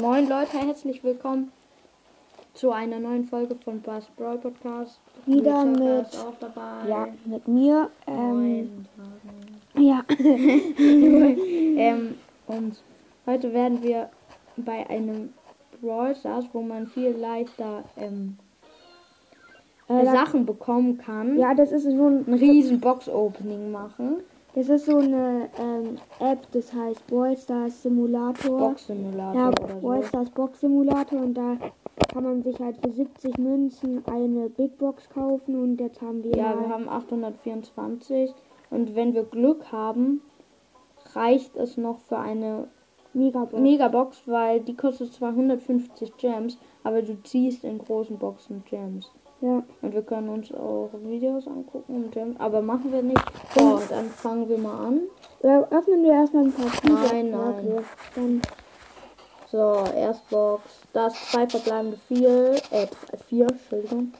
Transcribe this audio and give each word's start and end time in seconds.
Moin 0.00 0.28
Leute, 0.28 0.58
herzlich 0.58 1.04
willkommen 1.04 1.52
zu 2.54 2.70
einer 2.70 2.98
neuen 2.98 3.24
Folge 3.24 3.56
von 3.56 3.80
Bass 3.82 4.06
Brawl 4.16 4.38
Podcast. 4.38 5.00
Wieder 5.26 5.64
mit-. 5.64 6.06
Ja, 6.88 7.08
mit 7.24 7.46
mir. 7.46 7.90
Ähm, 8.06 8.86
ja. 9.76 10.02
ähm, 10.18 12.14
und 12.46 12.82
heute 13.26 13.52
werden 13.52 13.82
wir 13.82 14.08
bei 14.56 14.88
einem 14.88 15.34
Brawl 15.80 16.14
Stars, 16.16 16.46
wo 16.52 16.62
man 16.62 16.86
viel 16.86 17.10
leichter 17.10 17.84
ähm, 17.96 18.38
Äh, 19.88 20.04
Sachen 20.04 20.46
bekommen 20.46 20.96
kann, 20.98 21.38
ja, 21.38 21.54
das 21.54 21.72
ist 21.72 21.84
so 21.84 22.06
ein, 22.06 22.24
ein 22.26 22.34
riesen 22.34 22.80
Box-Opening 22.80 23.70
machen. 23.72 24.22
Das 24.54 24.68
ist 24.68 24.86
so 24.86 24.98
eine 24.98 25.48
ähm, 25.58 25.98
App, 26.20 26.46
das 26.52 26.72
heißt 26.72 27.06
Brawl 27.06 27.36
Stars 27.36 27.82
Simulator. 27.82 28.58
Box-Simulator 28.58 29.34
ja, 29.34 29.48
oder 29.48 29.74
Brawl 29.74 30.02
so. 30.02 30.24
Box 30.34 30.60
Simulator 30.60 31.20
und 31.20 31.34
da 31.34 31.56
kann 32.12 32.24
man 32.24 32.42
sich 32.42 32.58
halt 32.58 32.76
für 32.78 32.90
70 32.90 33.38
Münzen 33.38 34.04
eine 34.06 34.50
Big 34.50 34.76
Box 34.78 35.08
kaufen 35.08 35.60
und 35.60 35.80
jetzt 35.80 36.02
haben 36.02 36.22
wir 36.22 36.36
Ja, 36.36 36.58
wir 36.58 36.68
haben 36.68 36.88
824 36.88 38.34
und 38.70 38.94
wenn 38.94 39.14
wir 39.14 39.24
Glück 39.24 39.72
haben, 39.72 40.20
reicht 41.14 41.56
es 41.56 41.76
noch 41.76 41.98
für 41.98 42.18
eine 42.18 42.68
Megabox. 43.14 43.60
Megabox, 43.60 44.22
weil 44.26 44.60
die 44.60 44.74
kostet 44.74 45.12
zwar 45.12 45.30
150 45.30 46.16
Gems, 46.16 46.58
aber 46.82 47.02
du 47.02 47.22
ziehst 47.22 47.64
in 47.64 47.78
großen 47.78 48.18
Boxen 48.18 48.64
Gems. 48.68 49.10
Ja. 49.42 49.62
Und 49.82 49.92
wir 49.94 50.02
können 50.02 50.28
uns 50.30 50.50
auch 50.54 50.88
Videos 51.04 51.46
angucken 51.46 51.96
und 52.04 52.12
Gems, 52.12 52.40
aber 52.40 52.62
machen 52.62 52.90
wir 52.92 53.02
nicht. 53.02 53.22
So, 53.54 53.80
dann 53.90 54.06
fangen 54.10 54.48
wir 54.48 54.56
mal 54.58 54.86
an. 54.86 55.00
ja, 55.42 55.60
öffnen 55.70 56.02
wir 56.04 56.12
erstmal 56.12 56.44
ein 56.44 56.52
paar 56.52 56.70
Spiele. 56.72 56.94
Nein, 56.94 57.30
nein. 57.30 57.78
Okay. 58.16 58.40
So, 59.50 59.84
Erstbox. 59.94 60.62
Da 60.94 61.08
ist 61.08 61.30
zwei 61.30 61.46
verbleibende 61.46 61.98
vier, 62.08 62.54
äh, 62.70 62.86
vier, 63.28 63.46
Entschuldigung. 63.50 64.12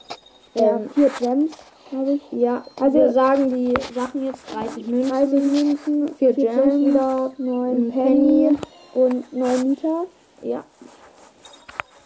ja, 0.53 0.75
Ähm, 0.77 0.89
vier 0.91 1.09
Gems 1.19 1.51
habe 1.91 2.11
ich. 2.11 2.31
ja, 2.31 2.63
Also- 2.79 2.97
wir 2.99 3.11
sagen 3.11 3.49
die 3.49 3.73
Sachen 3.95 4.25
jetzt 4.25 4.43
30 4.53 4.87
Münzen. 4.87 5.09
30 5.09 5.41
Münzen, 5.43 6.07
Vier 6.15 6.33
Gems 6.33 6.85
wieder, 6.85 7.31
9 7.39 7.69
ein 7.87 7.91
Penny, 7.91 8.49
Penny. 8.49 8.57
und 8.93 9.33
9 9.33 9.69
Liter. 9.69 10.03
Ja, 10.43 10.63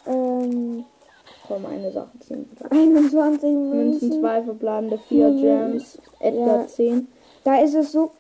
Ähm, 0.06 0.86
komm, 1.48 1.66
eine 1.66 1.92
Sache 1.92 2.18
ziehen. 2.20 2.50
21 2.70 3.44
Münzen, 3.44 3.70
Münzen. 3.70 4.12
zwei 4.20 4.42
verbleibende, 4.44 4.98
vier 4.98 5.32
Vier 5.34 5.42
Gems, 5.70 6.00
Edgar 6.20 6.62
Ja. 6.62 6.68
10. 6.68 7.08
Da 7.44 7.60
ist 7.62 7.76
es 7.76 7.92
so, 7.92 8.12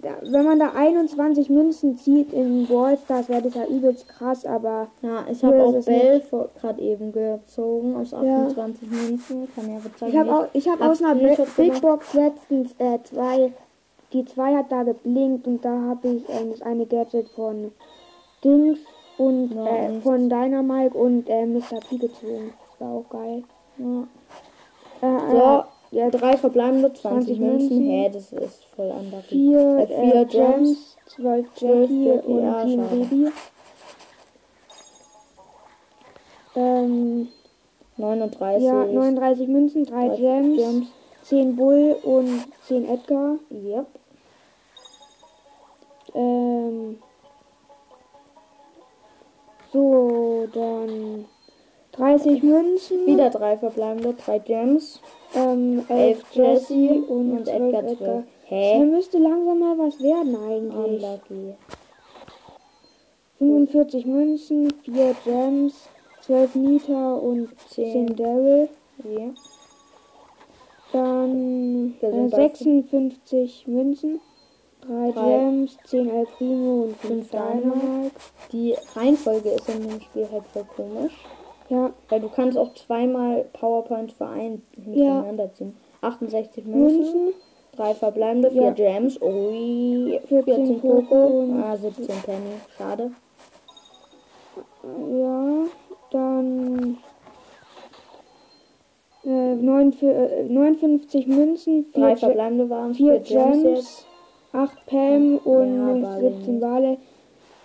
da, 0.00 0.10
wenn 0.22 0.44
man 0.44 0.58
da 0.58 0.72
21 0.76 1.50
Münzen 1.50 1.96
zieht 1.98 2.32
in 2.32 2.66
Brawl 2.66 2.96
Stars, 3.04 3.28
wäre 3.28 3.42
das 3.42 3.54
ja 3.54 3.66
übelst 3.66 4.08
krass, 4.08 4.44
aber 4.46 4.88
Ja, 5.02 5.24
ich 5.30 5.42
habe 5.44 5.62
auch 5.62 5.84
Bell 5.84 6.22
gerade 6.60 6.80
eben 6.80 7.12
gezogen 7.12 7.96
aus 7.96 8.14
28 8.14 8.88
Münzen. 8.90 9.48
Kann 9.54 9.72
ja 9.72 9.78
bezeichnen. 9.78 10.08
ich 10.10 10.16
habe 10.18 10.32
auch, 10.36 10.46
ich 10.52 10.68
habe 10.68 10.84
hab 10.84 10.90
aus 10.90 11.02
einer 11.02 11.14
Big 11.16 11.36
gemacht. 11.56 11.82
Box 11.82 12.14
letztens 12.14 12.70
äh, 12.78 12.98
zwei, 13.04 13.52
die 14.12 14.24
zwei 14.24 14.54
hat 14.54 14.70
da 14.70 14.82
geblinkt 14.84 15.46
und 15.46 15.64
da 15.64 15.80
habe 15.88 16.08
ich 16.08 16.28
äh, 16.28 16.48
das 16.50 16.62
eine 16.62 16.86
Gadget 16.86 17.28
von 17.30 17.72
Dings 18.44 18.78
und 19.18 19.52
Ja, 19.54 19.66
äh, 19.66 20.00
von 20.00 20.28
Dynamite 20.28 20.96
und 20.96 21.28
äh, 21.28 21.44
Mr. 21.46 21.80
P 21.88 21.96
gezogen. 21.98 22.52
Das 22.82 22.90
war 22.90 22.96
auch 22.96 23.08
geil. 23.10 23.44
Ja. 23.78 24.06
Äh, 25.08 25.30
So, 25.30 25.64
ja, 25.96 26.10
drei 26.10 26.36
verbleibende 26.36 26.92
20, 26.92 27.36
20 27.36 27.38
Münzen. 27.38 27.68
Münzen. 27.68 27.86
Hä, 27.90 28.10
das 28.12 28.32
ist 28.32 28.64
voll 28.74 28.90
anders. 28.90 29.24
vier, 29.26 29.78
Äh, 29.78 29.86
vier 29.86 30.14
äh, 30.14 30.24
Gems, 30.24 30.32
Gems, 30.32 30.96
12 31.06 31.54
12 31.54 31.80
Jackie, 31.80 32.04
Jackie, 32.06 32.28
und 32.28 32.42
ja. 32.42 32.84
Baby. 32.86 33.32
Ähm, 36.56 37.28
39. 37.98 38.64
ja, 38.64 38.84
39 38.84 39.48
Münzen, 39.48 39.84
3 39.84 40.08
drei 40.08 40.16
Gems, 40.16 40.56
Gems. 40.56 40.86
10 41.22 41.54
Bull 41.56 41.96
und 42.02 42.46
10 42.66 42.88
Edgar. 42.88 43.36
Yep. 43.50 43.86
Ähm, 46.14 46.98
so, 49.72 50.48
dann 50.52 51.26
30 51.92 52.42
Münzen, 52.42 53.06
Wieder 53.06 53.30
drei 53.30 53.58
verbleibende, 53.58 54.14
drei 54.14 54.38
Gems. 54.38 55.00
ähm, 55.34 55.84
11 55.88 56.24
11 56.30 56.32
Jesse 56.32 56.74
und, 57.08 57.32
und 57.38 57.44
12 57.44 57.48
Edgar 57.48 57.84
Edgar. 57.84 57.96
12. 57.96 58.24
Da 58.50 58.56
Hä? 58.56 58.84
müsste 58.84 59.18
langsam 59.18 59.58
mal 59.58 59.78
was 59.78 60.00
werden 60.00 60.36
eigentlich. 60.36 60.74
Unlucky. 60.74 61.54
45 63.38 64.06
Münzen, 64.06 64.72
4 64.84 65.14
Gems, 65.24 65.88
12 66.22 66.54
Nita 66.54 67.14
und 67.14 67.48
10 67.70 68.08
10. 68.08 68.16
Daryl. 68.16 68.68
Ja. 69.04 69.30
Dann 70.92 71.94
äh, 72.00 72.10
sind 72.10 72.30
bei 72.30 72.36
56 72.36 73.66
Münzen, 73.66 74.20
3 74.82 75.10
Drei. 75.12 75.22
Gems, 75.38 75.76
10 75.86 76.08
El 76.08 76.26
Primo 76.36 76.82
und 76.84 76.96
5 76.98 77.10
Fünf 77.10 77.30
Dynamite. 77.30 77.60
Dynamite. 77.62 78.14
Die 78.52 78.74
Reihenfolge 78.94 79.50
ist 79.50 79.68
in 79.68 79.88
dem 79.88 80.00
Spiel 80.00 80.28
halt 80.30 80.44
voll 80.52 80.66
komisch. 80.76 81.14
Ja, 81.72 81.90
Weil 82.10 82.20
du 82.20 82.28
kannst 82.28 82.58
auch 82.58 82.74
zweimal 82.74 83.46
PowerPoint 83.54 84.12
vereint 84.12 84.60
hintereinander 84.74 85.52
ziehen. 85.54 85.74
68 86.02 86.66
Münzen, 86.66 86.98
Münzen, 86.98 87.34
drei 87.74 87.94
verbleibende, 87.94 88.50
vier 88.50 88.62
Ja. 88.62 88.70
Gems, 88.72 89.18
ui, 89.22 90.20
14 90.28 90.44
14 90.44 90.80
Poco 90.82 91.00
Poco, 91.00 91.26
und- 91.40 91.62
ah, 91.62 91.74
17 91.76 92.06
Penny, 92.26 92.52
schade. 92.76 93.10
ja, 94.84 95.64
dann 96.10 96.98
äh, 99.24 99.54
9 99.54 99.92
für, 99.92 100.12
äh, 100.12 100.42
59 100.48 101.26
Münzen, 101.26 101.84
4 101.92 102.02
Drei 102.02 102.10
Ge 102.14 102.18
verbleibende 102.18 102.68
waren, 102.68 102.92
vier 102.94 103.20
vier 103.22 103.38
Gems 103.38 103.62
Gems, 103.62 103.78
jetzt. 103.78 104.06
8 104.52 104.86
Pam 104.86 105.38
und 105.38 105.76
Ja, 106.02 106.08
Barley 106.08 106.32
17 106.32 106.52
nicht. 106.54 106.60
Bale. 106.60 106.96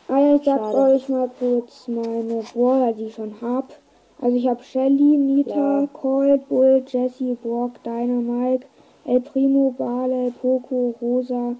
Ah, 0.07 0.35
ich 0.35 0.43
sag 0.45 0.73
euch 0.73 1.09
mal 1.09 1.29
kurz 1.37 1.87
meine 1.89 2.41
Brawler, 2.53 2.93
die 2.93 3.05
ich 3.07 3.15
schon 3.15 3.35
hab. 3.41 3.73
Also 4.19 4.35
ich 4.35 4.47
habe 4.47 4.63
Shelly, 4.63 5.17
Nita, 5.17 5.81
Ja. 5.81 5.87
Colt, 5.93 6.47
Bull, 6.49 6.83
Jesse, 6.87 7.35
Brock, 7.35 7.83
Dynamite, 7.83 8.65
El 9.05 9.21
Primo, 9.21 9.73
Barley, 9.77 10.31
Poco, 10.41 10.95
Rosa, 11.01 11.55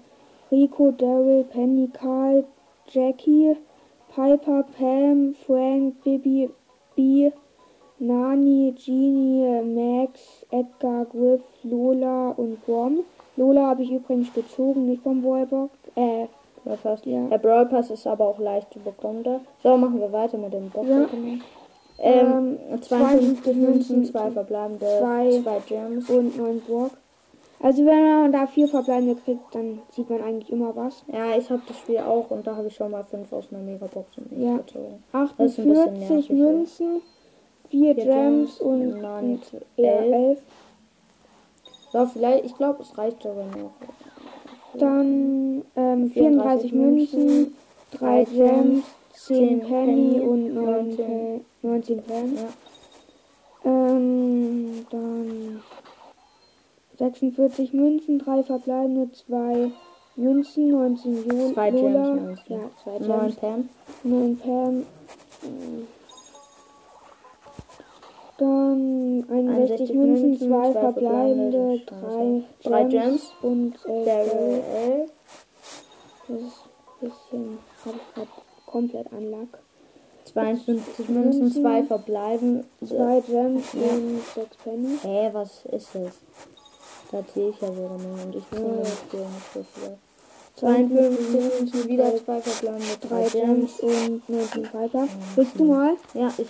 Rico, 0.50 0.90
Daryl, 0.90 1.44
Penny, 1.44 1.88
Karl, 1.92 2.44
Jackie, 2.88 3.56
Piper, 4.14 4.64
Pam, 4.76 5.34
Frank, 5.46 6.02
Bibi, 6.02 6.50
B, 6.96 7.30
Nani, 8.00 8.74
Genie, 8.76 9.62
Max, 9.62 10.44
Edgar, 10.50 11.04
Griff, 11.06 11.42
Lola 11.62 12.30
und 12.30 12.64
Grom. 12.64 13.00
Lola 13.36 13.68
habe 13.68 13.82
ich 13.82 13.92
übrigens 13.92 14.32
gezogen, 14.32 14.86
nicht 14.86 15.02
vom 15.02 15.22
Wallbox. 15.22 15.70
Äh, 15.94 16.26
Brawl 16.64 16.76
Pass. 16.82 17.00
Ja. 17.04 17.26
Der 17.28 17.38
Brawl 17.38 17.66
Pass 17.66 17.90
ist 17.90 18.06
aber 18.06 18.26
auch 18.26 18.38
leicht 18.38 18.72
zu 18.72 18.80
bekommen 18.80 19.22
da. 19.22 19.40
So, 19.62 19.76
machen 19.76 20.00
wir 20.00 20.12
weiter 20.12 20.38
mit 20.38 20.52
dem 20.52 20.70
Box 20.70 20.88
Ja. 20.88 21.06
Ähm, 22.00 22.58
52 22.80 23.56
Münzen, 23.56 23.60
Münzen, 23.72 24.04
zwei 24.04 24.30
verbleibende, 24.30 24.86
zwei- 25.00 25.40
zwei 25.42 25.58
Gems. 25.66 26.08
und 26.10 26.36
9 26.38 26.60
Brock. 26.60 26.92
Also 27.60 27.84
wenn 27.84 28.02
man 28.22 28.30
da 28.32 28.46
vier 28.46 28.68
verbleibende 28.68 29.16
kriegt, 29.16 29.52
dann 29.52 29.80
sieht 29.90 30.08
man 30.08 30.22
eigentlich 30.22 30.52
immer 30.52 30.76
was. 30.76 31.02
Ja, 31.12 31.36
ich 31.36 31.50
habe 31.50 31.60
das 31.66 31.76
Spiel 31.78 31.98
auch 31.98 32.30
und 32.30 32.46
da 32.46 32.54
habe 32.54 32.68
ich 32.68 32.74
schon 32.76 32.92
mal 32.92 33.02
fünf 33.04 33.32
aus 33.32 33.46
einer 33.50 33.60
Megabox 33.62 34.16
und 34.16 34.40
Ja. 34.40 34.58
gezogen. 34.58 35.02
Das 35.12 35.30
ist 35.30 35.58
ein 35.58 35.68
bisschen 35.68 35.68
48 35.88 36.08
nervig, 36.08 36.28
ja. 36.28 36.34
Münzen, 36.36 37.00
4 37.70 37.94
Vier 37.96 38.04
Gems 38.04 38.60
und 38.60 39.00
Nani 39.02 39.32
und- 39.32 39.44
zu 39.44 39.56
ja, 39.76 39.88
elf. 39.90 40.14
11. 40.14 40.38
So, 41.92 42.06
vielleicht, 42.06 42.44
ich 42.44 42.56
glaube, 42.56 42.82
es 42.82 42.96
reicht 42.96 43.20
sogar 43.22 43.46
noch. 43.46 43.72
Dann 44.74 45.62
ähm, 45.74 46.10
34 46.12 46.70
34 46.70 46.72
Münzen, 46.72 47.56
3 47.92 47.98
drei 47.98 48.24
Gems, 48.24 48.84
10 49.26 49.60
10 49.60 49.60
Penny 49.60 50.10
Penny 50.18 50.20
und 50.20 50.54
9 50.54 50.64
19. 50.88 50.96
Pe- 50.96 51.40
19 51.62 52.02
Pam. 52.02 52.34
Ja. 52.36 52.48
Ähm, 53.64 54.86
dann 54.90 55.62
46 56.98 57.72
Münzen, 57.72 58.18
3 58.18 58.42
verbleibende, 58.44 59.10
2 59.12 59.70
Münzen, 60.16 60.70
19 60.70 61.14
Jo 61.28 61.52
Zwei 61.52 61.70
Gems, 61.70 61.82
Lola. 61.82 62.14
meinst 62.14 62.42
du? 62.48 62.54
Ja, 62.54 62.60
2 62.84 62.98
Neun 62.98 63.20
Gems, 63.20 63.36
Pam. 63.36 63.68
9 64.04 64.36
Pam. 64.38 64.86
Dann 68.38 69.24
61 69.30 69.94
Münzen, 69.94 70.38
2 70.48 70.72
verbleibende, 70.72 71.80
3 71.86 72.42
Drei 72.62 72.84
Gems, 72.84 72.92
Gems. 72.92 73.32
und 73.42 73.74
11 73.84 74.04
Daryl 74.06 74.28
Daryl. 74.28 74.62
elf. 74.76 75.10
Das 76.28 76.38
ist 76.40 76.60
ein 77.02 77.08
bisschen, 77.08 77.58
habe 77.84 77.96
ich 78.16 78.47
komplett 78.70 79.12
anlag. 79.12 79.48
52 80.32 81.08
Münzen, 81.08 81.40
Münzen. 81.40 81.62
zwei 81.62 81.82
verbleiben. 81.84 82.64
2 82.86 83.20
Gems 83.22 83.64
Ja. 83.72 83.92
und 83.94 84.20
6 84.34 84.56
Penny. 84.62 84.98
Hä, 85.02 85.30
was 85.32 85.64
ist 85.72 85.94
es? 85.94 86.12
Da 87.10 87.24
zähle 87.32 87.48
ich 87.50 87.60
ja 87.60 87.68
sogar 87.68 87.96
noch 87.98 88.24
und 88.24 88.34
ich 88.36 88.44
zähle 88.50 88.66
Ja. 88.66 89.28
nicht 89.28 89.52
so 89.54 89.64
viel. 89.74 89.96
52 90.56 91.30
Münzen, 91.30 91.88
wieder 91.88 92.16
zwei 92.24 92.40
verbleibende, 92.40 92.96
drei 93.08 93.22
drei 93.22 93.28
Gems 93.40 93.78
Gems. 93.78 93.80
und 94.08 94.28
19 94.28 94.62
Piper. 94.64 95.08
Willst 95.36 95.58
du 95.58 95.64
mal? 95.64 95.92
Ja, 96.14 96.32
ich. 96.36 96.46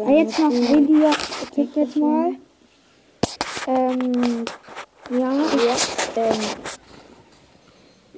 Ah, 0.00 0.10
jetzt 0.10 0.38
noch 0.38 1.50
tipp 1.54 1.70
jetzt 1.76 1.96
mal. 1.96 2.32
Ähm, 3.66 4.44
ja, 5.10 5.32
Ja, 5.32 5.76
ähm, 6.16 6.36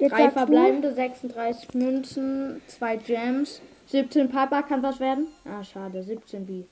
jetzt 0.01 0.11
drei 0.11 0.23
sagst 0.23 0.35
du. 0.35 0.39
verbleibende, 0.39 0.93
36 0.93 1.73
Münzen, 1.73 2.61
zwei 2.67 2.97
Gems. 2.97 3.61
17 3.87 4.29
Piper 4.29 4.63
kann 4.63 4.83
was 4.83 4.99
werden? 4.99 5.27
Ah, 5.45 5.63
schade, 5.63 6.01
17 6.03 6.45
B. 6.45 6.63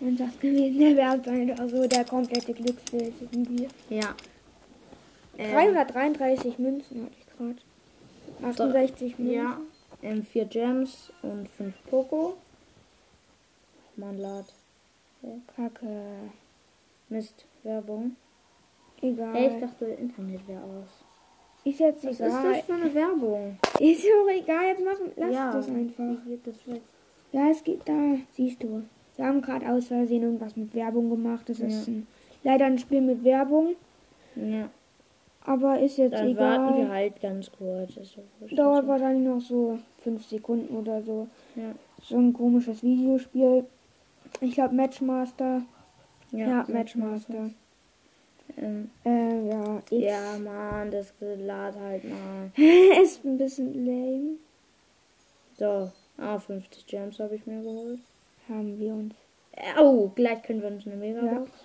Und 0.00 0.20
das 0.20 0.38
gewesen, 0.38 0.78
der 0.78 0.96
wäre 0.96 1.12
einfach 1.12 1.68
so 1.68 1.86
der 1.86 2.04
komplette 2.04 2.52
irgendwie. 2.52 3.68
Ja. 3.88 4.14
Ähm, 5.38 5.52
333 5.52 6.58
Münzen 6.58 7.04
hatte 7.04 7.14
ich 7.18 7.26
gerade. 7.36 8.50
68 8.50 9.18
Münzen. 9.18 9.34
Ja. 9.34 9.58
Ähm, 10.02 10.24
vier 10.24 10.44
Gems 10.44 11.10
und 11.22 11.48
fünf 11.56 11.74
Poco. 11.88 12.36
Man 13.96 14.18
lad. 14.18 14.44
Kacke. 15.56 16.30
Mist, 17.08 17.46
Werbung. 17.62 18.16
Egal. 19.00 19.34
Hey, 19.34 19.54
ich 19.54 19.60
dachte, 19.60 19.86
Internet 19.86 20.46
wäre 20.48 20.62
aus. 20.62 21.05
Ist 21.66 21.80
jetzt 21.80 22.04
Was 22.04 22.12
ist 22.12 22.20
egal. 22.20 22.52
das 22.52 22.60
für 22.64 22.74
eine 22.74 22.94
Werbung? 22.94 23.58
Ist 23.80 24.04
doch 24.04 24.28
egal, 24.30 24.64
jetzt 24.68 24.84
machen. 24.84 25.12
Lass 25.16 25.34
ja, 25.34 25.52
das 25.52 25.68
einfach. 25.68 26.24
Geht 26.26 26.46
das 26.46 26.66
weg? 26.66 26.80
Ja, 27.32 27.48
es 27.50 27.62
geht 27.64 27.80
da. 27.84 28.16
Siehst 28.32 28.62
du. 28.62 28.82
Wir 29.16 29.26
haben 29.26 29.40
gerade 29.42 29.68
aus 29.70 29.86
Versehen 29.86 30.22
irgendwas 30.22 30.56
mit 30.56 30.74
Werbung 30.74 31.10
gemacht. 31.10 31.48
Das 31.48 31.60
ist 31.60 31.86
Ja. 31.86 31.92
ein, 31.94 32.06
leider 32.44 32.66
ein 32.66 32.78
Spiel 32.78 33.00
mit 33.00 33.24
Werbung. 33.24 33.74
Ja. 34.36 34.68
Aber 35.44 35.78
ist 35.80 35.96
jetzt 35.96 36.12
Dann 36.14 36.28
egal. 36.28 36.58
warten 36.60 36.76
wir 36.78 36.88
halt 36.88 37.20
ganz 37.20 37.50
kurz. 37.52 37.96
Ist 37.96 38.12
so 38.14 38.22
wurscht. 38.40 38.58
Dauert 38.58 38.86
wahrscheinlich 38.88 39.26
noch 39.26 39.40
so 39.40 39.78
5 39.98 40.24
Sekunden 40.26 40.76
oder 40.76 41.02
so. 41.02 41.28
Ja. 41.54 41.72
So 42.02 42.16
ein 42.18 42.32
komisches 42.32 42.82
Videospiel. 42.82 43.64
Ich 44.40 44.54
glaube 44.54 44.74
Matchmaster. 44.74 45.62
Ja, 46.32 46.64
Matchmaster. 46.68 47.50
Ähm, 48.56 48.90
Äh, 49.04 49.48
ja, 49.48 49.76
X. 49.78 49.90
ja, 49.90 50.38
Mann, 50.38 50.90
das 50.90 51.12
lad 51.20 51.74
halt 51.76 52.04
mal. 52.04 52.50
ist 53.02 53.24
ein 53.24 53.36
bisschen 53.38 53.84
lame. 53.86 54.36
So, 55.58 55.90
ah, 56.18 56.38
50 56.38 56.86
Gems 56.86 57.18
habe 57.18 57.34
ich 57.36 57.46
mir 57.46 57.62
geholt. 57.62 58.00
Haben 58.48 58.78
wir 58.78 58.92
uns. 58.94 59.14
Äh, 59.52 59.80
Oh, 59.80 60.08
gleich 60.14 60.42
können 60.42 60.62
wir 60.62 60.68
uns 60.68 60.86
eine 60.86 60.96
Megabox. 60.96 61.48
Ja. 61.50 61.56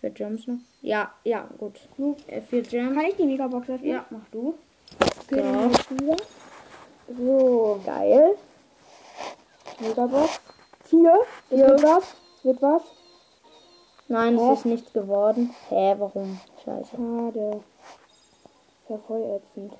Vier 0.00 0.10
Gems 0.10 0.46
noch? 0.46 0.58
Ja, 0.82 1.12
ja, 1.24 1.48
gut. 1.58 1.80
So, 1.96 2.16
Äh, 2.28 2.40
vier 2.40 2.62
Gems. 2.62 2.94
kann 2.94 3.04
ich 3.06 3.16
die 3.16 3.26
Megabox 3.26 3.68
öffnen? 3.70 3.90
Ja, 3.90 4.06
mach 4.10 4.28
du. 4.30 4.54
Jetzt 5.30 5.90
wieder. 5.90 6.16
So, 7.16 7.80
geil. 7.84 8.34
Megabox. 9.80 10.40
Vier. 10.84 11.12
Das 11.50 11.58
Vier. 11.58 11.68
wird 11.68 11.82
was. 11.82 12.14
Wird 12.42 12.62
was. 12.62 12.82
Nein, 14.08 14.38
Hä? 14.38 14.52
es 14.52 14.58
ist 14.60 14.64
nichts 14.66 14.92
geworden. 14.92 15.54
Hä, 15.68 15.94
warum? 15.98 16.40
Scheiße. 16.64 16.96
Schade. 16.96 17.60
Ist 18.82 18.90
ja 18.90 18.98
voll 19.06 19.22
ätzend. 19.22 19.74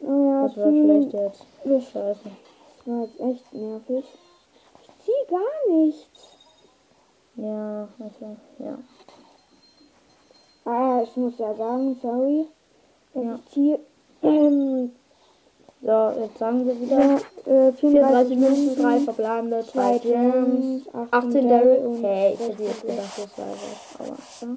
Oh 0.00 0.30
ja, 0.30 0.42
Das 0.48 0.56
war 0.56 0.70
schlecht 0.70 1.12
jetzt. 1.12 1.46
Das 1.64 1.84
Scheiße. 1.90 2.30
war 2.86 3.02
jetzt 3.02 3.20
echt 3.20 3.52
nervig. 3.54 4.04
Ich 4.82 5.04
zieh 5.04 5.30
gar 5.30 5.76
nichts. 5.76 6.28
Ja, 7.36 7.88
also, 7.98 8.36
ja. 8.58 8.78
Ah, 10.64 11.02
ich 11.02 11.16
muss 11.16 11.38
ja 11.38 11.54
sagen, 11.54 11.96
sorry. 12.00 12.46
Ja. 13.14 13.34
Ich 13.34 13.46
ziehe 13.52 13.80
ähm, 14.22 14.92
So, 15.84 16.12
jetzt 16.20 16.38
sagen 16.38 16.64
wir 16.64 16.80
wieder. 16.80 17.20
ja, 17.46 17.68
äh, 17.68 17.72
34 17.72 18.38
Münzen, 18.38 18.76
3 18.80 19.00
verbleibende, 19.00 19.64
2 19.66 19.70
zwei 19.70 19.98
Gems, 19.98 20.84
Gems, 20.84 21.10
18 21.10 21.48
Daryl 21.48 21.98
Hey, 22.02 22.34
ich 22.34 22.40
hätte 22.40 22.62
jetzt 22.62 22.80
16 22.82 22.90
gedacht, 22.90 23.18
das 23.18 23.38
war 23.38 23.46
was. 23.48 23.98
Aber 23.98 24.08
ja. 24.52 24.56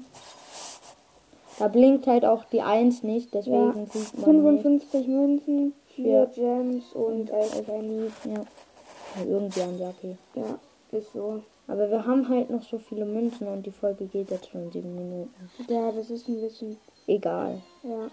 Da 1.57 1.67
blinkt 1.69 2.05
halt 2.05 2.25
auch 2.25 2.43
die 2.45 2.61
1 2.61 3.01
nicht, 3.03 3.33
Ja, 3.33 3.39
deswegen 3.39 3.87
sieht 3.91 4.19
man 4.19 4.53
nicht. 4.53 4.61
55 4.63 5.07
Münzen, 5.07 5.73
4 5.95 6.05
Ja. 6.05 6.25
Gems 6.25 6.83
und 6.93 7.29
11 7.31 7.65
Penny. 7.65 8.11
Ja. 8.25 8.31
ja. 8.33 9.25
Irgendwie 9.27 9.61
ein 9.61 9.79
Lucky. 9.79 10.17
Ja, 10.35 10.59
ist 10.91 11.11
so. 11.13 11.41
Aber 11.67 11.89
wir 11.89 12.05
haben 12.05 12.29
halt 12.29 12.51
noch 12.51 12.61
so 12.61 12.77
viele 12.77 13.05
Münzen 13.05 13.47
und 13.47 13.65
die 13.65 13.71
Folge 13.71 14.05
geht 14.05 14.29
jetzt 14.29 14.49
schon 14.51 14.71
7 14.71 14.93
Minuten. 14.93 15.33
Ja, 15.69 15.91
das 15.91 16.11
ist 16.11 16.27
ein 16.27 16.39
bisschen, 16.39 16.77
Egal. 17.07 17.61
ja. 17.81 18.09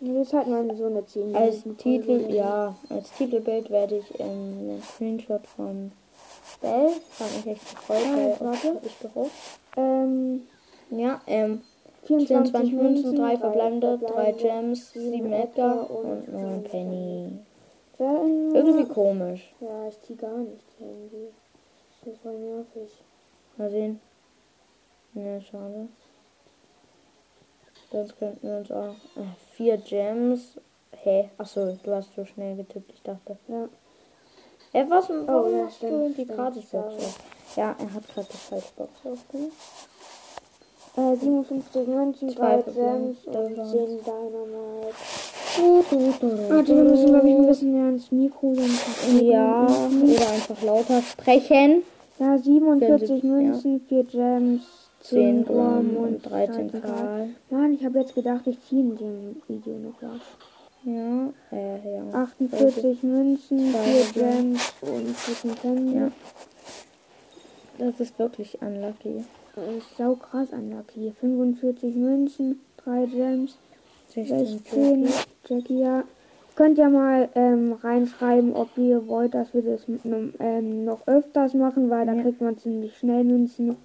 Das 0.00 0.26
ist 0.26 0.32
halt 0.34 0.48
mal 0.48 0.76
so 0.76 0.86
eine 0.86 1.04
10 1.06 1.34
Als 1.34 1.62
Titel, 1.78 2.30
ja, 2.30 2.74
als 2.90 3.10
Titelbild 3.12 3.70
werde 3.70 3.96
ich 3.96 4.20
ähm, 4.20 4.26
einen 4.28 4.82
Screenshot 4.82 5.46
von 5.46 5.90
Bell. 6.60 6.90
Hat 7.18 7.36
mich 7.36 7.46
echt 7.46 7.74
gefreut, 7.76 7.98
Ah, 8.04 8.16
weil 8.16 8.36
warte. 8.40 8.80
ich 8.84 8.98
geraucht. 9.00 9.30
Ähm, 9.76 10.42
Ja, 10.90 11.20
ähm, 11.26 11.62
24 12.04 12.52
24 12.52 12.72
Münzen, 12.74 13.16
3 13.16 13.34
drei 13.34 13.36
verbleibende, 13.38 13.98
3 13.98 14.06
verbleibende, 14.06 14.42
Gems, 14.42 14.92
sieben 14.92 15.10
7 15.12 15.32
Edgar 15.32 15.90
und 15.90 16.04
und 16.28 16.32
9 16.32 16.50
fünf 16.60 16.70
Penny. 16.70 17.38
Wenn- 17.98 18.54
Irgendwie 18.54 18.84
komisch. 18.84 19.54
Ja, 19.60 19.88
ich 19.88 20.00
zieh 20.02 20.14
gar 20.14 20.36
nichts 20.36 20.64
irgendwie. 20.78 21.28
Das 22.04 22.12
ist 22.14 22.20
voll 22.22 22.38
nervig. 22.38 23.02
Mal 23.56 23.70
sehen. 23.70 24.00
Ne, 25.14 25.40
schade. 25.40 25.88
Sonst 27.96 28.18
könnten 28.18 28.46
wir 28.46 28.58
uns 28.58 28.70
auch. 28.70 28.94
Äh, 29.16 29.24
4 29.54 29.78
Gems. 29.78 30.40
Hä? 31.02 31.30
Achso, 31.38 31.78
du 31.82 31.94
hast 31.94 32.14
so 32.14 32.26
schnell 32.26 32.54
getippt, 32.54 32.92
ich 32.92 33.02
dachte. 33.02 33.38
Ja. 33.48 33.68
Hä, 34.72 34.84
was? 34.90 35.08
Warum 35.08 35.50
ja, 35.50 35.62
machst 35.62 35.82
du 35.82 35.86
stimmt, 35.86 36.18
die 36.18 36.24
stimmt, 36.24 36.36
Gratisbox 36.36 36.94
auf? 36.94 37.18
Ja, 37.56 37.74
er 37.78 37.94
hat 37.94 38.06
gerade 38.14 38.26
die 38.30 38.36
falsche 38.36 38.68
Box 38.76 38.90
aufgemacht. 39.02 39.52
Äh, 40.98 41.16
57 41.16 41.86
Münzen, 41.86 42.28
Zwei 42.30 42.56
3 42.56 42.62
verbleibende, 42.64 43.14
Gems 43.14 43.26
und 43.26 43.56
Dynamite. 43.56 43.76
10 45.54 45.88
Dynamite. 45.90 46.50
Warte, 46.54 46.76
wir 46.76 46.84
müssen, 46.84 47.06
glaube 47.06 47.28
ich, 47.30 47.34
ein 47.34 47.46
bisschen 47.46 47.72
näher 47.72 47.86
ans 47.86 48.12
Mikro, 48.12 48.52
Ja, 49.22 49.62
oder 49.64 50.30
einfach 50.32 50.62
lauter 50.62 51.00
sprechen. 51.00 51.82
Ja, 52.18 52.36
47 52.36 53.22
Ja. 53.22 53.30
Münzen, 53.30 53.80
4 53.88 54.04
Gems, 54.04 54.85
10 55.08 55.44
10 55.44 55.44
Gramm 55.44 55.96
und 55.96 56.22
13 56.28 56.72
Karl. 56.82 57.28
Mann, 57.50 57.72
ich 57.74 57.84
habe 57.84 57.98
jetzt 58.00 58.14
gedacht, 58.14 58.46
ich 58.46 58.60
ziehe 58.62 58.80
in 58.82 58.96
dem 58.96 59.42
Video 59.48 59.74
noch 59.78 59.94
was. 60.00 60.20
Ja, 60.84 61.28
äh, 61.52 61.96
ja. 61.96 62.12
48 62.12 63.02
Münzen, 63.02 63.72
Zwei 63.72 63.82
4 63.82 64.22
Gems. 64.22 64.72
Und 64.82 65.16
14 65.16 65.50
Penny. 65.56 65.96
Ja. 65.96 66.10
Das 67.78 68.00
ist 68.00 68.18
wirklich 68.18 68.58
unlucky. 68.62 69.24
Das 69.54 69.64
ist 69.76 69.96
sau 69.96 70.14
krass 70.14 70.48
unlucky. 70.52 71.12
45 71.20 71.94
Münzen, 71.94 72.60
3 72.84 73.06
Gems, 73.06 73.58
16 74.08 74.46
16 74.46 75.08
Jackie, 75.48 75.80
ja. 75.80 76.04
Könnt 76.54 76.78
ihr 76.78 76.88
mal 76.88 77.28
ähm, 77.34 77.74
reinschreiben, 77.82 78.54
ob 78.54 78.68
ihr 78.78 79.06
wollt, 79.08 79.34
dass 79.34 79.52
wir 79.52 79.62
das 79.62 79.82
ähm, 80.40 80.84
noch 80.84 81.06
öfters 81.06 81.52
machen, 81.54 81.90
weil 81.90 82.06
da 82.06 82.14
Ja. 82.14 82.22
kriegt 82.22 82.40
man 82.40 82.56
ziemlich 82.56 82.96
schnell 82.96 83.24
Münzen. 83.24 83.76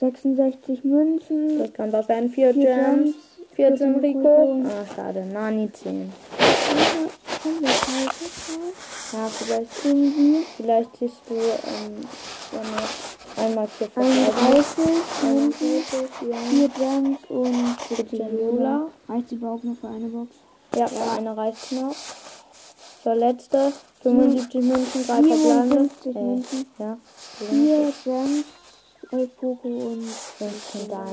66 0.00 0.82
Münzen, 0.84 1.58
Das 1.58 1.72
kann 1.74 1.92
was 1.92 2.06
sein. 2.06 2.30
4 2.30 2.54
4 2.54 2.64
Gems, 2.64 3.04
Gems, 3.04 3.16
14 3.54 3.92
14 3.92 3.96
Rico. 4.00 4.62
Ah, 4.64 4.94
schade. 4.94 5.24
Nani 5.32 5.70
10. 5.72 6.12
Kommt 7.42 7.62
das 7.64 7.70
heißt 7.70 9.12
Ja, 9.12 9.28
vielleicht, 9.28 9.84
irgendwie 9.84 10.46
vielleicht 10.56 10.96
siehst 10.98 11.16
du, 11.28 11.34
ähm, 11.34 11.96
einmal 13.36 13.68
hier 13.78 13.90
vorbei 13.90 14.08
31 14.08 14.84
Münzen, 14.84 15.02
41, 15.22 16.10
ja. 16.30 16.36
4 16.50 16.68
Gems 16.68 17.18
und 17.28 17.76
17 17.88 18.06
17 18.08 18.38
Lola. 18.38 18.56
Lola. 18.56 18.86
Reicht 19.08 19.32
überhaupt 19.32 19.64
noch 19.64 19.76
für 19.76 19.88
eine 19.88 20.06
Box? 20.06 20.28
Ja, 20.76 20.86
für 20.86 21.10
eine 21.18 21.36
reicht 21.36 21.72
noch. 21.72 21.94
Zur 23.02 23.14
letzte. 23.14 23.72
75 24.02 24.62
Münzen, 24.62 25.06
3 25.06 25.22
verbleibende. 25.22 25.90
57 26.04 26.16
Äh, 26.16 26.22
Münzen, 26.22 26.66
ja. 26.78 26.96
4 27.50 27.92
Gems, 28.04 28.44
11 29.12 29.36
Poco 29.40 29.68
und 29.68 30.04
15 30.04 30.88
Deine. 30.88 31.08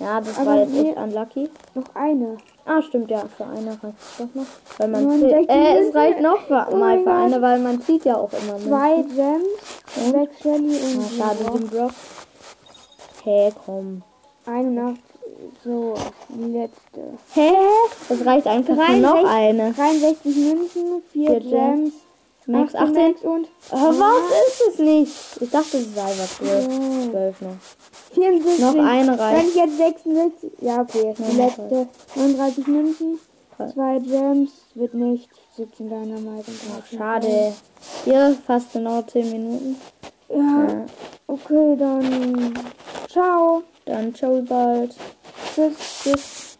Ja, 0.00 0.20
das 0.20 0.36
Aber 0.38 0.46
war 0.50 0.58
jetzt 0.60 0.72
wir- 0.74 0.84
echt 0.90 0.96
unlucky. 0.98 1.50
noch 1.74 1.84
eine. 1.94 2.36
Ah, 2.64 2.82
stimmt, 2.82 3.10
ja, 3.10 3.24
für 3.36 3.44
eine 3.44 3.70
reicht 3.70 3.82
es 3.98 4.16
doch 4.18 4.34
noch. 4.34 4.46
Weil 4.78 4.88
man 4.88 5.04
69 5.06 5.48
äh, 5.50 5.78
es 5.78 5.94
reicht 5.94 6.20
noch 6.20 6.40
für, 6.42 6.66
Oh 6.70 6.76
mal 6.76 6.98
für 6.98 7.04
Gott. 7.04 7.12
eine, 7.14 7.42
weil 7.42 7.58
man 7.60 7.80
zieht 7.82 8.04
ja 8.04 8.16
auch 8.16 8.30
immer 8.32 8.54
mit. 8.58 8.68
Zwei 8.68 9.02
Gems, 9.02 10.12
6 10.12 10.40
Shelly 10.42 10.76
Ah, 10.76 10.98
und 10.98 11.10
schade, 11.18 11.38
sieben 11.38 11.58
den 11.58 11.68
Brock. 11.70 11.90
Hä, 13.24 13.52
komm. 13.64 14.02
eine 14.46 14.70
Nacht. 14.70 15.00
So, 15.64 15.94
die 16.28 16.52
letzte. 16.52 17.18
Hä? 17.34 17.52
Das 18.08 18.24
reicht 18.26 18.46
einfach 18.46 18.74
für 18.74 18.92
noch 18.96 19.22
63 19.22 19.30
eine. 19.30 19.72
63 19.72 20.36
Münzen, 20.36 21.02
4 21.12 21.30
Vier 21.30 21.40
Gems, 21.40 21.92
Max 22.46 22.74
18 22.74 22.96
18. 22.96 23.04
Max 23.12 23.22
und 23.22 23.48
Aber 23.70 23.98
was 23.98 24.48
ist 24.48 24.68
es 24.72 24.78
nicht? 24.78 25.12
Ich 25.40 25.50
dachte, 25.50 25.78
es 25.78 25.94
sei 25.94 26.12
was 26.18 26.36
12. 26.36 26.68
Ja. 26.68 27.10
12 27.10 27.40
noch. 27.42 27.56
74. 28.14 28.58
Noch 28.60 28.74
eine 28.84 29.08
Wenn 29.12 29.18
reicht. 29.20 29.48
ich 29.48 29.54
jetzt 29.54 29.76
76. 29.78 30.50
Ja, 30.60 30.80
okay. 30.82 31.14
Die 31.18 31.36
Ja, 31.38 31.44
letzte. 31.46 31.88
39 32.16 32.66
Münzen. 32.66 33.20
Zwei 33.72 33.98
Gems. 34.00 34.50
Wird 34.74 34.94
nicht. 34.94 35.28
17 35.56 35.88
Dynamite 35.88 36.50
13. 36.90 36.98
Schade. 36.98 37.52
Hier 38.04 38.36
fast 38.46 38.72
genau 38.72 39.02
10 39.02 39.30
Minuten. 39.30 39.76
Ja, 40.28 40.36
Ja. 40.36 40.86
okay, 41.28 41.76
dann. 41.78 42.54
Ciao. 43.08 43.62
Dann 43.84 44.14
ciao 44.14 44.42
bald. 44.48 44.94
Tschüss. 45.54 45.74
Tschüss. 46.02 46.51